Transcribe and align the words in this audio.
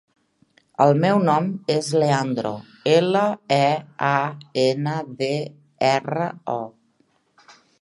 El 0.85 0.93
meu 1.01 1.19
nom 1.25 1.49
és 1.73 1.89
Leandro: 2.03 2.53
ela, 2.93 3.21
e, 3.59 3.69
a, 4.09 4.17
ena, 4.65 4.97
de, 5.21 5.31
erra, 5.95 6.33
o. 6.57 7.51